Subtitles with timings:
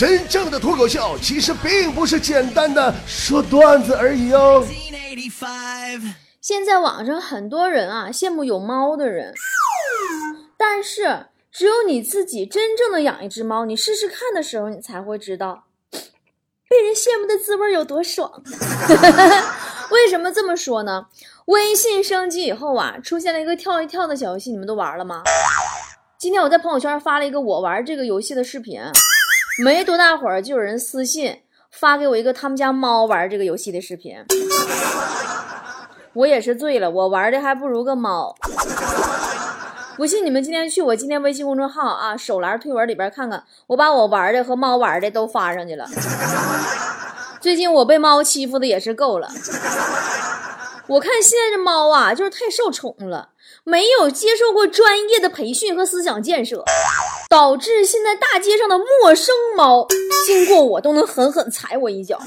[0.00, 4.66] 真正的脱口秀其实并不是简单的说段子而已哦。
[6.40, 9.34] 现在网上很多人啊羡慕有猫的人，
[10.56, 18.42] 但是只有你自己真正的养一只猫，你试试看的时候，你才会知道被人羡慕的滋味有多爽。
[19.92, 21.08] 为什么这么说呢？
[21.44, 25.22] 微信升级以后啊，出现了一个跳一跳的小游戏，你们都玩了吗？
[26.18, 28.80] 今天我在朋友圈发了一个我玩这个游戏的视频，
[29.62, 31.40] 没多大会儿就有人私信
[31.70, 34.16] 发给我一个他们家猫玩这个游戏的视频。
[36.12, 38.34] 我也是醉了，我玩的还不如个猫。
[39.96, 45.86] 不信你们今天去我今天微信公众号啊，手栏推文里边看看，我把我玩的和猫玩的都发上去了。
[47.40, 49.28] 最近我被猫欺负的也是够了。
[50.86, 53.28] 我看现在这猫啊，就是太受宠了，
[53.62, 56.64] 没有接受过专业的培训和思想建设，
[57.30, 59.86] 导致现在大街上的陌生猫
[60.26, 62.20] 经过我都能狠狠踩我一脚。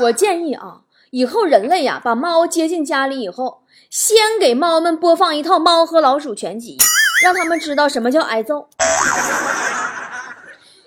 [0.00, 6.76] 我建议啊，以后人类呀把猫接进家里以后，先给猫们播放一套《猫和老鼠》全集，
[7.24, 8.68] 让他们知道什么叫挨揍。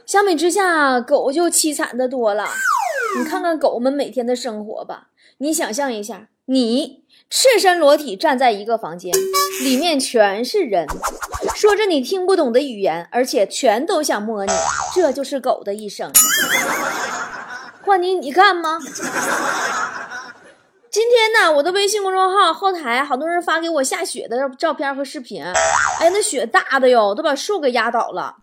[0.05, 2.47] 相比之下，狗就凄惨的多了。
[3.19, 5.07] 你看看狗们每天的生活吧，
[5.39, 9.13] 你想象一下，你赤身裸体站在一个房间，
[9.61, 10.87] 里面全是人，
[11.57, 14.51] 说着你听不懂的语言，而且全都想摸你，
[14.93, 16.11] 这就是狗的一生。
[17.83, 18.77] 换你，你干吗？
[20.91, 25.43] 今天呢，我的微信公众号后台好多人发给我下雪的照片和视频，
[25.99, 28.35] 哎，那雪大的哟，都把树给压倒了，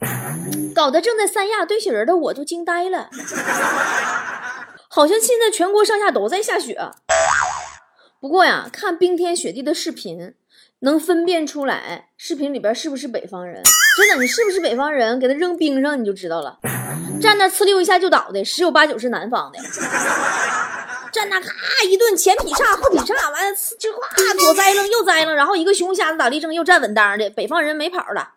[0.74, 3.08] 搞得正在三亚堆雪人的我都惊呆了。
[4.90, 6.76] 好像现在全国上下都在下雪，
[8.25, 10.33] 不过呀，看冰天雪地的视频，
[10.78, 13.62] 能分辨出来视频里边是不是北方人。
[13.98, 16.58] 真的，你是不是北方人，给他扔冰上你就知道了。
[17.20, 19.58] 站那呲溜一下就倒的，十有八九是南方的。
[21.12, 21.53] 站那咔
[21.86, 24.00] 一顿前劈叉后劈叉，完了呲就哗
[24.38, 28.31] 左栽楞右栽楞，然后一个熊瞎子打立正又站稳当的，北方人没跑了。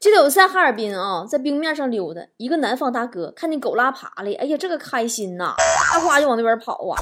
[0.00, 5.54] 记得我在哈尔滨啊，在冰面上溜达，一个南方大哥看见狗拉爬了，哎呀，这个开心呐，
[5.92, 6.96] 哗哗就往那边跑啊，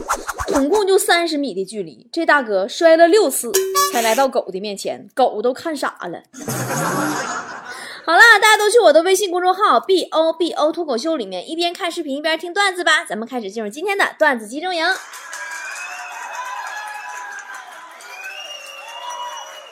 [0.48, 3.52] 总共就三十米的距离，这大哥摔了六次
[3.92, 6.20] 才来到狗的面前，狗都看傻了。
[8.04, 14.84] 好了，大家都去我的微信公众号 b o b o 脱口秀里面一边看视频一边听段子吧，咱们开始进入今天的段子集中营。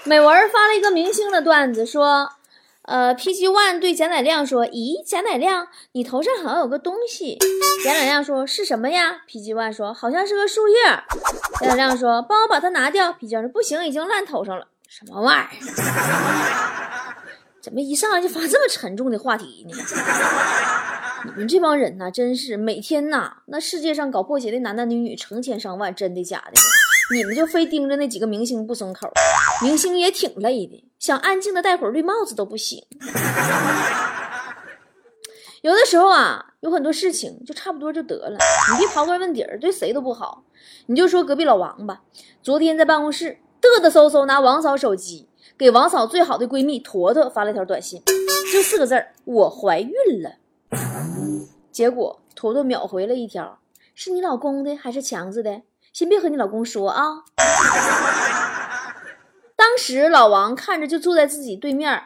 [0.04, 2.35] 美文发了一个明星的段子，说。
[2.86, 7.36] 呃，PG One 对贾乃亮说：“咦，贾乃亮，你头上好像有个东西。”
[7.84, 10.74] 贾乃亮说：“是什么呀？”PG One 说：“好像是个树叶。”
[11.60, 13.12] 贾乃亮说：“帮我把它拿掉。
[13.12, 17.16] ”PG One 说：“不行，已经烂头上了。”什么玩意儿？
[17.60, 19.76] 怎么一上来就发这么沉重的话题呢？
[21.26, 26.60] 你们这帮人呐，真是每天呐，那世界上搞破鞋的男男女女成千上万，真的假的？
[27.16, 29.10] 你们就非盯着那几个明星不松口，
[29.62, 30.84] 明星也挺累的。
[31.06, 32.84] 想安静的戴会儿绿帽子都不行。
[35.62, 38.36] 有的时候啊，有很多事情就差不多就得了，
[38.72, 40.42] 你别刨根问底儿，对谁都不好。
[40.86, 42.00] 你就说隔壁老王吧，
[42.42, 48.02] 昨天在办公室嘚嘚嗖嗖拿王嫂手机给王嫂最好的闺蜜坨坨发了条短信，
[48.52, 50.32] 就四个字儿：我怀孕了。
[51.70, 53.60] 结果坨坨秒回了一条：
[53.94, 55.62] 是你老公的还是强子的？
[55.92, 57.22] 先别和你老公说啊。
[59.76, 62.02] 当时老王看着就坐在自己对面，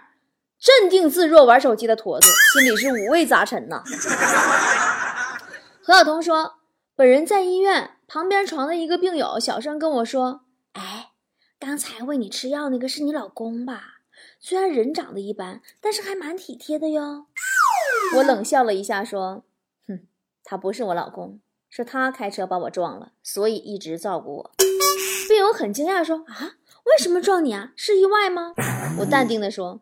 [0.59, 3.81] 镇定自若玩手机的坨坨，心里是五味杂陈呐。
[5.81, 6.57] 何晓彤说
[6.97, 10.41] ：“本人在医院旁边床的一个病友小声跟我说，
[10.73, 11.13] 哎，
[11.61, 14.01] 刚才喂你吃药那个是你老公吧？
[14.41, 17.27] 虽然人长得一般，但是还蛮体贴的哟。
[18.19, 19.45] ”我冷笑了一下说
[19.87, 20.09] ：“哼，
[20.43, 21.39] 他不是我老公，
[21.71, 24.51] 是他开车把我撞了，所以一直照顾我。”
[25.29, 27.71] 病友很惊讶说：“啊？”为什么撞你啊？
[27.77, 28.55] 是意外吗？
[28.99, 29.81] 我淡定地说：“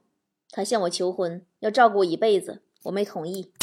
[0.50, 3.52] 他向我求婚，要照顾我一辈子，我没同意。”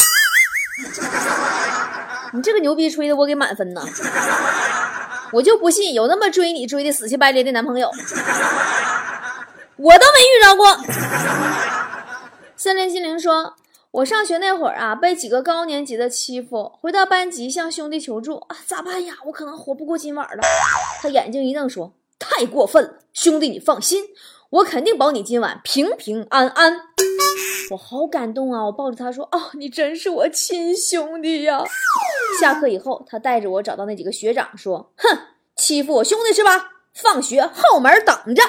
[2.33, 3.81] 你这个牛逼吹的，我给满分呢。
[5.31, 7.89] 我就不信有那么追你追的死乞白赖的男朋友，
[9.77, 10.77] 我都没遇着过。
[12.55, 13.55] 森林心灵说
[13.91, 19.15] ：“我上学那会儿啊，被几个高年级的欺负，回到班级向兄弟求助啊，咋办呀？
[19.25, 20.43] 我可能活不过今晚了。”
[21.01, 21.93] 他眼睛一瞪说。
[22.19, 24.05] 太过分了，兄弟，你放心，
[24.49, 26.79] 我肯定保你今晚平平安安。
[27.71, 28.65] 我好感动啊！
[28.65, 31.63] 我抱着他说：“哦，你真是我亲兄弟呀！”
[32.39, 35.17] 下课以后，他带着我找到那几个学长说：“哼，
[35.55, 36.69] 欺负我兄弟是吧？
[36.93, 38.43] 放学后门等着。”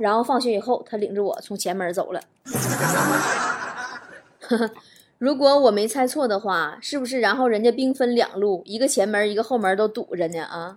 [0.00, 2.20] 然后放学以后，他领着我从前门走了。
[5.18, 10.40] 如果我没猜错的话，是不是然后人家兵分两路，一个前门，一个后门都堵着呢？
[10.42, 10.74] 啊？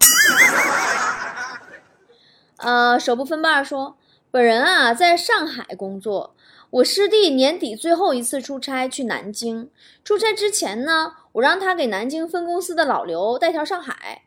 [2.57, 3.97] 呃，手部分瓣说，
[4.31, 6.35] 本人啊在上海工作，
[6.71, 9.69] 我师弟年底最后一次出差去南京，
[10.03, 14.23] 出差之前呢，我让他给南京分公司的老刘带条上海。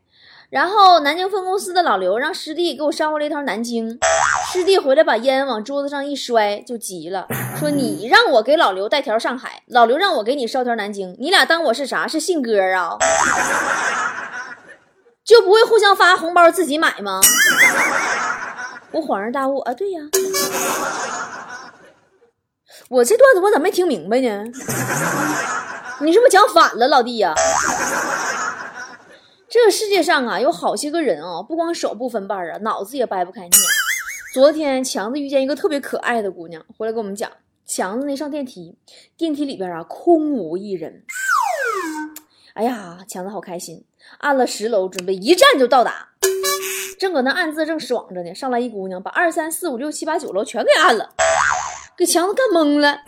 [0.48, 4.00] 然后南京分公司的老刘让师弟给我捎回来一条南京，
[4.52, 12.08] 师弟回来把烟往桌子上一摔，就急了，说你让我给老刘带条上海，老刘让我给你捎条南京，你俩当我是啥？
[12.08, 12.98] 是信鸽啊？
[15.22, 17.20] 就不会互相发红包自己买吗？
[18.92, 20.00] 我恍然大悟啊，对呀，
[22.88, 24.44] 我这段子我咋没听明白呢？
[26.00, 27.32] 你是不是讲反了，老弟呀？
[29.48, 33.50] 这世界上啊，有好些个人啊，不光手不分瓣啊，脑子也掰不开呢。
[34.34, 37.30] 昨天强子遇见一个特别可爱的姑娘，回来跟我们讲，
[37.66, 38.76] 强子那上电梯，
[39.16, 41.04] 电梯里边啊空无一人。
[42.54, 43.84] 哎呀，强子好开心，
[44.18, 46.08] 按了十楼，准备一站就到达。
[47.00, 51.14] 正搁那暗自正爽着呢，上来一姑娘，把二三四五六七八九楼全给按了，
[51.96, 52.98] 给强子干懵了，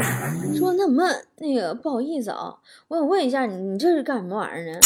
[0.56, 1.06] 说那什么
[1.36, 2.54] 那个不好意思啊，
[2.88, 4.80] 我想问一下你，你这是干什么玩意儿呢？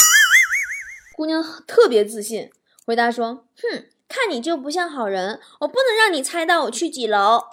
[1.14, 2.50] 姑娘特别自信，
[2.84, 7.44] 回答说：“哼，看你就不像好人，我不能让你猜到我去几楼。”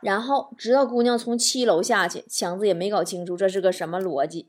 [0.00, 4.48] 然后直到姑娘从七楼下去，强子也没搞清楚这是个什么逻辑。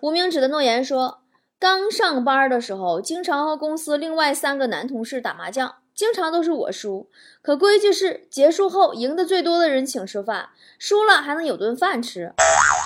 [0.00, 1.22] 无名指的诺言说
[1.58, 7.08] ：“刚上班的时候，经常和公司另外三个男同事打麻将，经常都是我输。
[7.40, 12.32] 可规矩是结束后赢的最多的人请吃饭，输了还能有顿饭吃。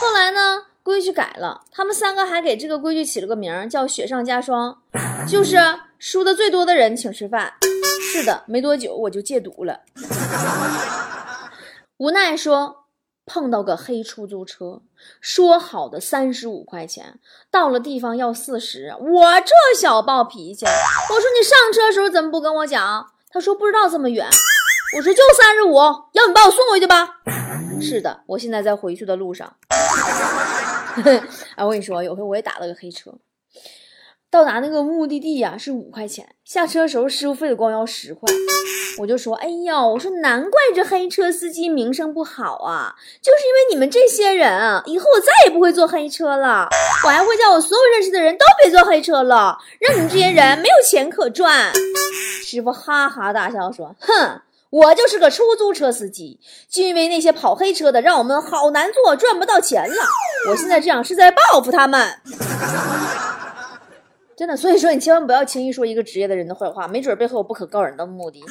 [0.00, 4.78] 后来呢？”规矩改了，他们三个还给这个规矩起了个名，叫“雪上加霜”，
[5.28, 5.58] 就是
[5.98, 7.52] 输的最多的人请吃饭。
[8.10, 9.80] 是的，没多久我就戒毒了。
[11.98, 12.86] 无奈说
[13.32, 14.82] 碰到个黑出租车，
[15.20, 23.06] 说好的三十五块钱，到了地方要四十，我这小暴脾气，我说你上车的时候怎么不跟我讲？
[23.30, 24.26] 他说不知道这么远，
[24.96, 25.76] 我说就三十五，
[26.14, 27.20] 要你把我送回去吧。
[27.80, 29.54] 是的，我现在在回去的路上。
[31.54, 33.14] 哎，我跟你说，有回我也打了个黑车，
[34.30, 38.32] 到达那个目的地呀是五块钱，下车的时候师傅非得光要十块，
[38.98, 46.68] 我就说，哎呀，我说难怪这黑车司机名声不好啊，就是因为你们这些人，以后我再也不会坐黑车了，
[47.04, 51.72] 我还会叫我所有认识的人都别坐黑车了，让你们这些人没有钱可赚。
[52.44, 54.40] 师傅哈哈大笑说，哼。
[54.70, 56.38] 我就是个出租车司机，
[56.70, 59.96] 就因为那些跑黑车的让我们好难做，赚不到钱了。
[60.48, 62.08] 我现在这样是在报复他们，
[64.40, 64.56] 真的。
[64.56, 68.42] 所以说，你千万不要轻易说一个职业的人的坏话，没准背后有不可告人的目的。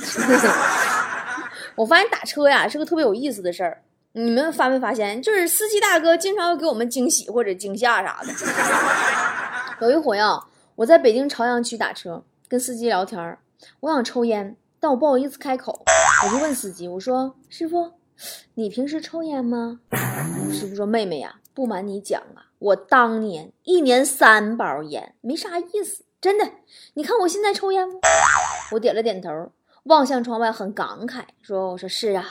[1.74, 3.82] 我发现打车呀是个特别有意思的事儿，
[4.12, 5.20] 你们发没发现？
[5.20, 8.32] 就是司机大哥经常会给我们惊喜或者惊吓啥的。
[9.82, 10.40] 有一回啊，
[10.76, 13.40] 我在北京朝阳区打车，跟司机聊天儿，
[13.80, 15.84] 我想抽烟，但我不好意思开口。
[16.24, 17.94] 我就问司机，我说：“师傅，
[18.54, 19.80] 你平时抽烟吗？”
[20.54, 26.46] 师傅说：“妹妹呀，不瞒你讲啊，我当年一年三包烟，没啥意思，真的。
[26.96, 27.96] 你看我现在抽烟吗？”
[28.74, 29.30] 我点了点头，
[29.84, 32.26] 望向窗外，很感慨说：“我说是啊，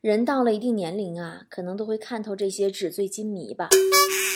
[0.00, 3.68] 人到了一定年龄啊，可能都会看透这些纸醉金迷吧。”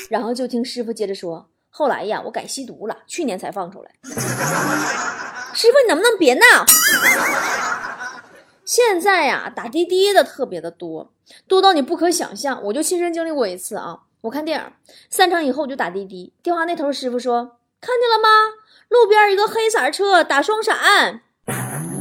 [0.08, 3.90] 然后就听师傅接着说：“后来呀，我改吸毒了，去年才放出来。”
[5.52, 6.40] 师傅，你能不能别闹？
[8.64, 11.12] 现在呀，打滴滴的特别的多，
[11.48, 12.62] 多到你不可想象。
[12.66, 14.72] 我就亲身经历过一次啊，我看电影
[15.08, 18.28] 散场以后我就打滴滴，电话那头师傅说：“看见了吗？
[18.88, 21.22] 路边一个黑色车打双闪。”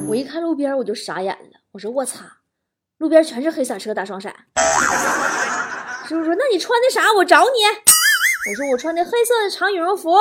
[0.09, 2.39] 我一看路边我就傻眼了，我说：“我擦，
[2.97, 4.33] 路边全是黑色车打双闪。”
[6.07, 7.13] 师傅说：“那你穿的啥？
[7.13, 7.49] 我找你。”
[8.51, 10.17] 我说：“我穿的黑色的长羽绒服。”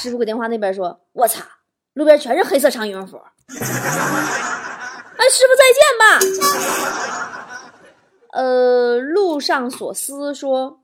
[0.00, 1.44] 师傅搁电话那边说：“我擦，
[1.94, 3.16] 路边全是黑色长羽绒服。”
[3.50, 6.20] 哎，师傅再见吧。
[8.32, 10.79] 呃，路上所思说，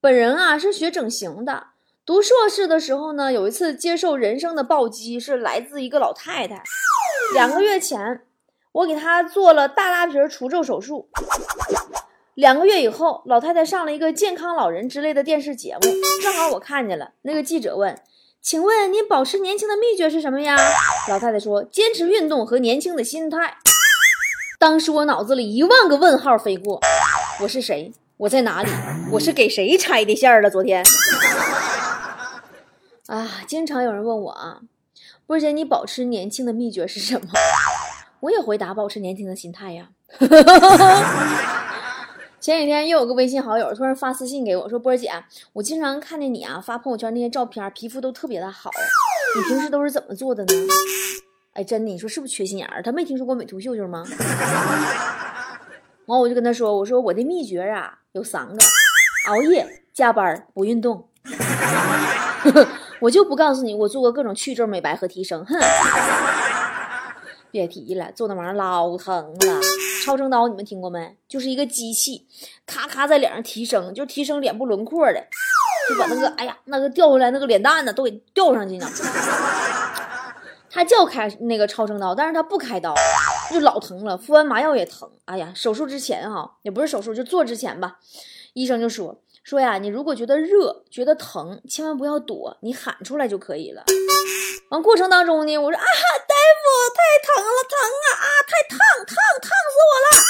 [0.00, 1.68] 本人啊是学整形的，
[2.04, 6.62] 读硕士的时候呢，有一次接受人生的暴击，是来自一个老太太。
[7.34, 7.98] 两个月前，
[8.72, 11.08] 我给她做了大拉皮除皱手术。
[12.34, 15.80] 两个月以后，老太太上了一个健康老人之类的电视节目，
[16.22, 17.12] 正好我看见了。
[17.22, 17.98] 那个记者问。
[18.42, 20.56] 请问您保持年轻的秘诀是什么呀？
[21.08, 23.56] 老太太说：坚持运动和年轻的心态。
[24.60, 26.80] 当时我脑子里一万个问号飞过：
[27.42, 27.92] 我是谁？
[28.18, 28.70] 我在哪里？
[29.12, 30.50] 我是给谁拆的线了？
[30.50, 30.82] 昨天
[33.08, 34.60] 啊，经常有人问我啊，
[35.26, 37.28] 波姐，你保持年轻的秘诀是什么？
[38.20, 39.90] 我也回答：保持年轻的心态呀。
[42.40, 45.10] 前几天又有个微信好友突然发私信给我说：“波姐，
[45.52, 48.70] 我经常看见你啊发朋友圈那些照片，皮肤都特别的好，
[49.36, 50.52] 你平时都是怎么做的呢？”
[51.54, 52.82] 哎，真的，你说是不是缺心眼儿？
[52.82, 54.04] 他没听说过美图秀秀吗？
[56.06, 58.58] 完，我就跟他说：“我说我的秘诀啊有三个：
[59.28, 61.08] 熬夜、加班、不运动。
[63.00, 65.44] 我就不告诉你，我做过各种去皱、美白和提升。
[65.44, 65.58] 哼，
[67.50, 69.60] 别提了，做那玩意儿老疼了。
[70.04, 71.16] 超声刀你们听过没？
[71.28, 72.26] 就是一个机器，
[72.64, 75.26] 咔咔在脸上提升，就提升脸部轮廓的，
[75.88, 78.88] 就把那个哎呀那个掉下来那个脸蛋子都给吊上去呢。
[80.70, 82.94] ”他叫开那个超声刀，但是他不开刀，
[83.50, 84.16] 就老疼了。
[84.16, 85.10] 敷完麻药也疼。
[85.24, 87.98] 哎呀，手术之前哈，也不是手术，就做之前吧，
[88.54, 93.84] 医生就说说呀，你如果觉得热、觉得疼，千万不要躲，你喊出来就可以了。
[94.70, 100.22] 完过程当中呢，我说啊，大夫太疼了，疼啊啊，太烫烫烫死我了，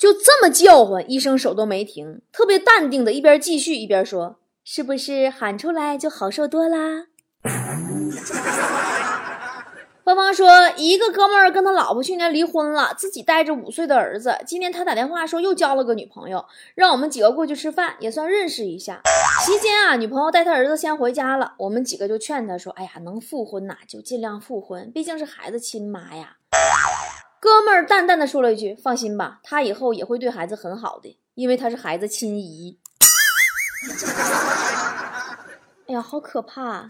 [0.00, 7.06] 就这么叫唤，医生手都没停，特别淡定的一边继续一边说，是不是喊出来就好受多啦？
[10.04, 14.36] 芳芳说，一个哥们儿跟他老婆去年离婚了，自己带着五岁的儿子。
[14.44, 16.44] 今天他打电话说又交了个女朋友，
[16.74, 19.00] 让我们几个过去吃饭，也算认识一下。
[19.46, 26.36] 期间啊，女朋友带他儿子先回家了，我们几个就劝他说：“哎呀，能复婚呐，就尽量复婚，毕竟是孩子亲妈呀。”
[27.40, 32.76] 哥们儿淡淡的说了一句：“放心吧，他以后也会对孩子很好的，因为他是孩子亲姨。
[35.86, 36.88] ”哎呀，好可怕！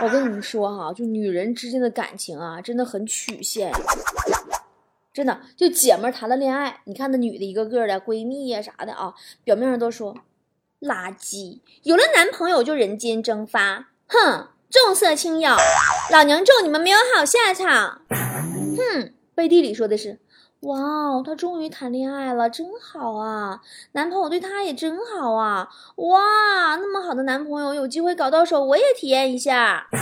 [0.00, 3.72] 我跟你们说哈，就女人之间的感情啊，真的很曲线。
[5.12, 9.12] 真的，就姐们谈了恋爱，你看那女的一个个的闺蜜呀啥的啊，
[9.42, 10.16] 表面上都说
[10.80, 15.56] 垃圾，有了男朋友就人间蒸发，哼，重色轻友，
[16.12, 18.02] 老娘咒你们没有好下场。
[18.10, 20.20] 哼，背地里说的是。
[20.62, 23.60] 哇哦，她终于谈恋爱了，真好啊！
[23.92, 25.68] 男朋友对她也真好啊！
[25.96, 26.20] 哇，
[26.76, 29.86] 那么好的男朋友，有机会搞到手，我也体验一下。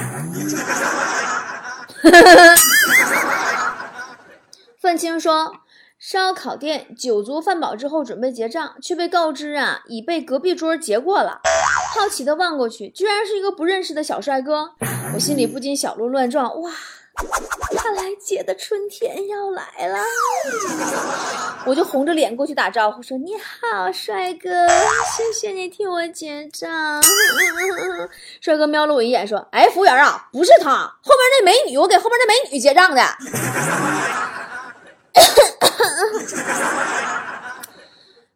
[4.81, 5.53] 愤青说，
[5.99, 11.43] 烧烤店酒足饭饱之后准备结账，却被告知啊已被隔壁桌结过了。
[11.95, 14.71] 好奇的望过去，居然是一个不认识的小帅哥，
[15.15, 16.61] 我心里不禁小鹿乱撞。
[16.63, 16.71] 哇！
[17.87, 20.03] 看来姐的春天要来了，
[21.65, 24.67] 我就红着脸过去打招呼，说：“你好，帅哥，
[25.17, 27.01] 谢谢你替我结账。
[28.43, 33.01] ”帅哥瞄了我一眼，说：“哎，服务员啊，不是他，后面那美女，我给后面那美女结账的。”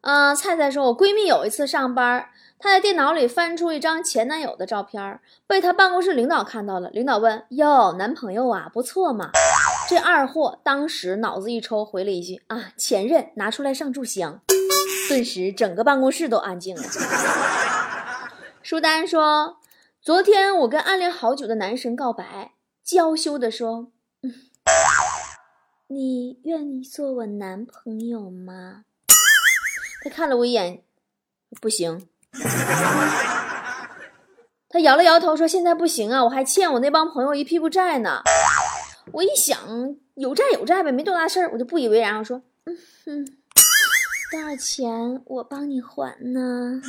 [0.02, 2.24] 嗯，菜菜说：“我闺蜜有一次上班。”
[2.62, 6.90] 她在电脑里翻出一张前男友的照片，被她办公室领导看到了。
[6.90, 9.30] 领导问：“哟，男朋友啊，不错嘛。”
[9.88, 14.42] 这二货当时脑子一抽，回了一句：“啊，前任，拿出来上炷香。”
[15.08, 16.82] 顿时整个办公室都安静了。
[18.62, 19.56] 舒丹说
[20.02, 22.52] ：“昨天我跟暗恋好久的男神告白，
[22.84, 23.90] 娇羞地说
[24.22, 24.34] ：‘嗯
[25.88, 28.84] 你愿意做我男朋友吗？’
[30.04, 30.82] 他看了我一眼，
[31.58, 32.06] 不行。”
[34.68, 38.22] 他摇了摇头说：“现在不行啊，我还欠我那帮朋友一屁股债呢。”
[39.12, 39.58] 我一想，
[40.14, 43.24] 有债有债呗，没多大事儿，我就不以为然，我说：“嗯哼，
[44.30, 46.80] 多少钱我帮你还呢？”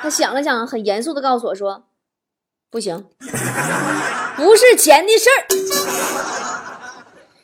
[0.00, 1.88] 他想了想，很严肃的告诉我说
[2.72, 3.06] ：“不行，
[4.36, 5.46] 不是钱的事儿。”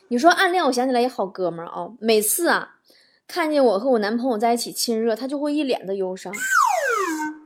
[0.09, 2.77] 你说暗恋，我想起来一好哥们儿啊，每次啊
[3.27, 6.33] 看见我和我男朋友在一起亲热，他就会一脸的忧伤。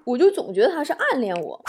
[0.08, 1.62] 我就总觉得他是暗恋我。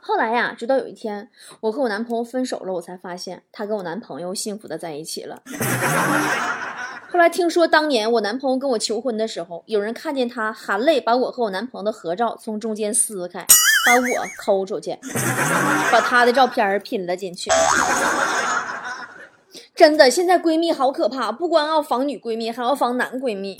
[0.00, 1.28] 后来呀，直到有一天
[1.60, 5.42] 我和我男朋友分手了，我才发现他跟我男朋友幸福的在一起了。
[7.10, 13.46] 后来听说当年我男朋友跟我求婚的时候，有人看见他含泪把我和我男朋友的合照从中间撕开，
[13.84, 14.98] 把我抠出去，
[15.92, 17.50] 把他的照片拼了进去。
[19.74, 23.58] 真的，现在闺蜜好可怕，不光要防女闺蜜，还要防男闺蜜。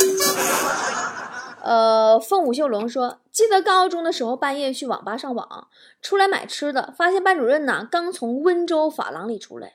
[1.67, 5.67] 呃，凤舞秀龙说，记得高中的时候半夜去网吧上网，
[6.01, 9.73] 出来买吃的，发现班主任呢刚从温州发廊里出来，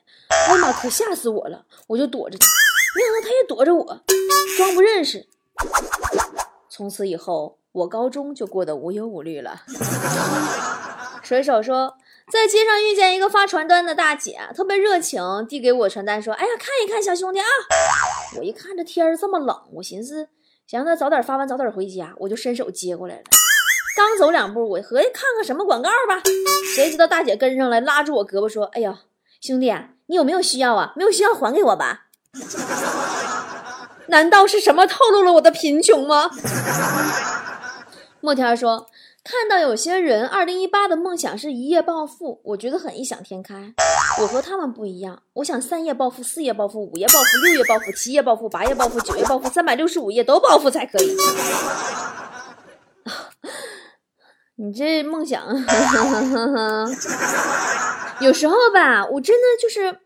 [0.48, 2.46] 哎呀妈，可吓死我了，我就躲着他，
[2.96, 3.84] 没想到他也躲着我，
[4.56, 5.26] 装不认识。
[6.70, 9.60] 从此以后，我高中就过得无忧无虑了。
[11.22, 11.98] 水手说，
[12.32, 17.44] 在街上遇见一个发传单的大姐，特别热情，递给我传单说：“哎呀，看一看，小兄弟啊！”
[18.38, 20.30] 我一看这天儿这么冷，我寻思。
[20.72, 23.22] 想让他早点发完，早点回家，我就伸手接过来了。
[23.94, 26.22] 刚走两步，我合计看看什么广告吧，
[26.74, 28.96] 谁知道大姐跟上来，拉住我胳膊说：“哎呦，
[29.42, 29.70] 兄弟，
[30.06, 30.94] 你有没有需要啊？
[30.96, 32.06] 没有需要还给我吧。
[34.08, 36.30] ”难道是什么透露了我的贫穷吗？
[38.22, 38.86] 莫天说。
[39.24, 43.72] 看到有些人二零一八的梦想是一夜暴富，我觉得很异想天开。
[44.20, 51.14] 我和他们不一样，我想三夜暴富、四夜暴富、五夜暴富、六夜暴富、七夜暴富、八夜暴富、九夜暴富、三百六十五夜都暴富才可以。
[54.56, 55.46] 你这梦想，
[58.20, 60.00] 有时候吧，我真的就是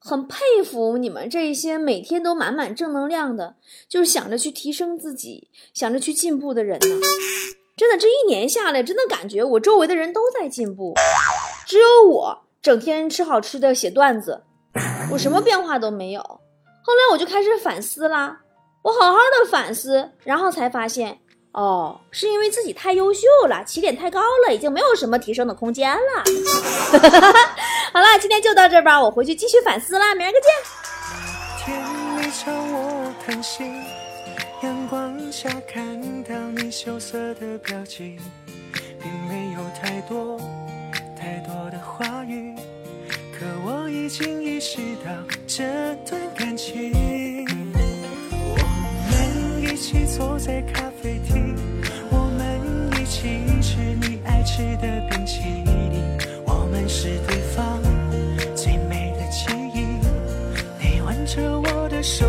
[0.00, 3.56] 很佩服你们这些每天都满满正能量的，
[3.88, 6.96] 就是想着去提升自己、想着去进步的人呢。
[7.74, 10.94] 真的，这一年下来，真的感觉我周围的人都在进步，
[11.66, 14.42] 只有我整天吃好吃的写段子，
[15.10, 16.20] 我什么变化都没有。
[16.20, 18.38] 后来我就开始反思啦，
[18.82, 21.18] 我好好的反思，然后才发现，
[21.52, 26.24] 哦，是因为自己太优秀了，起点太高了，已经没有什么提升的空间了。
[27.92, 30.50] 好了，今天就到这吧，我回去继续反思啦，明儿个见。
[35.32, 35.82] 下看
[36.24, 38.18] 到你羞涩的表情，
[39.00, 40.38] 并没有太多
[41.18, 42.54] 太多的话语，
[43.32, 45.10] 可我已经意识到
[45.46, 45.64] 这
[46.04, 46.92] 段感情。
[48.58, 48.62] 我
[49.10, 51.56] 们一起坐在咖啡厅，
[52.10, 56.02] 我们一起吃你爱吃的冰淇淋，
[56.44, 57.80] 我们是对方
[58.54, 59.96] 最美的记忆。
[60.78, 62.26] 你挽着我的手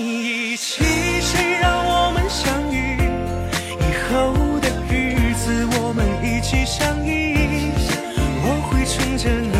[0.00, 0.82] 一起，
[1.20, 2.96] 谁让我们相遇？
[3.80, 7.10] 以后的日子，我们一起相依。
[8.42, 9.52] 我会宠着你，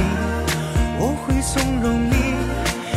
[0.98, 2.14] 我会纵容你。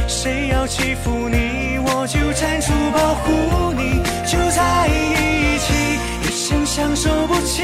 [0.07, 4.01] 谁要欺负你，我就站出保护你。
[4.25, 7.63] 就在一起，一生相守不弃。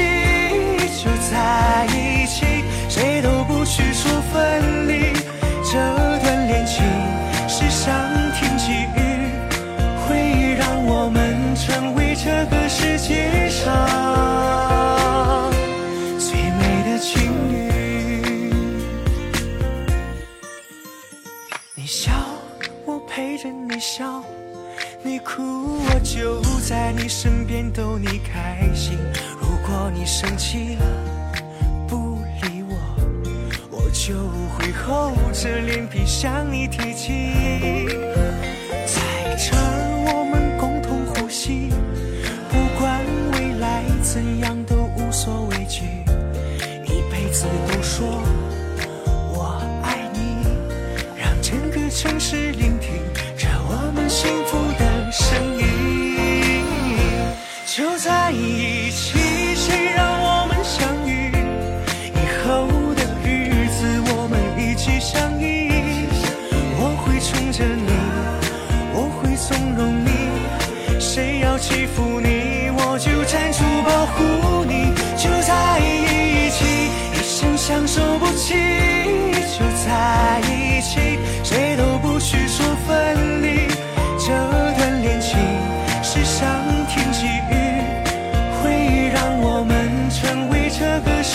[1.02, 2.09] 就在一起，
[23.80, 24.22] 笑；
[25.02, 28.98] 你哭，我就在你身边逗你开心。
[29.40, 30.84] 如果你生气了
[31.88, 32.76] 不理我，
[33.70, 34.14] 我就
[34.54, 37.32] 会厚着脸皮向你提起。
[38.86, 39.80] 在这儿。
[44.02, 45.84] 怎样都无所畏惧，
[46.84, 48.20] 一辈子都说
[49.32, 50.48] 我爱你，
[51.16, 52.69] 让整个城市里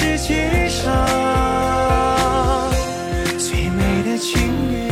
[0.05, 0.93] 世界上
[3.39, 4.39] 最美的情
[4.71, 4.87] 侣。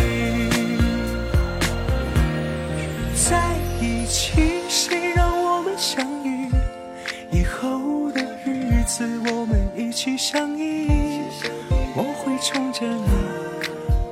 [3.13, 3.39] 在
[3.79, 6.49] 一起，谁让我们相遇？
[7.29, 10.87] 以后的日子我们一起相依，
[11.95, 13.11] 我会宠着你，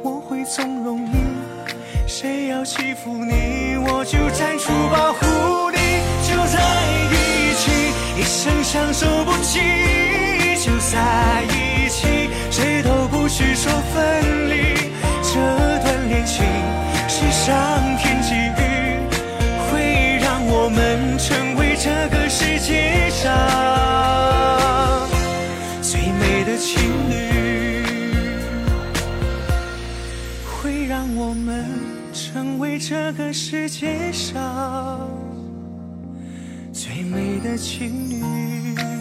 [0.03, 1.15] 我会纵容你。
[2.05, 5.25] 谁要欺负你，我就站出保护
[5.71, 5.77] 你。
[6.29, 6.61] 就在
[7.11, 7.15] 一
[7.57, 7.71] 起，
[8.21, 9.07] 一生相守
[22.61, 23.33] 机上，
[25.81, 27.13] 最美的情侣
[30.45, 31.01] 会让。
[31.13, 31.65] 我们
[32.13, 35.09] 成为这个世界上
[36.71, 39.00] 最美的情侣。